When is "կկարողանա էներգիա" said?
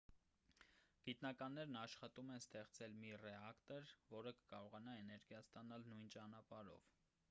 4.41-5.45